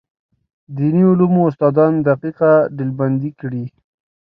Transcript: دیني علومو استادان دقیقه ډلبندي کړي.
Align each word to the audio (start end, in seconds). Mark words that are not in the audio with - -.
دیني 0.75 1.03
علومو 1.11 1.41
استادان 1.49 1.93
دقیقه 2.07 2.51
ډلبندي 2.75 3.31
کړي. 3.39 3.63